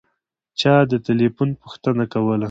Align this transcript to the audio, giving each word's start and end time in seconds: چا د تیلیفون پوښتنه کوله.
چا 0.59 0.73
د 0.91 0.93
تیلیفون 1.05 1.49
پوښتنه 1.61 2.03
کوله. 2.13 2.39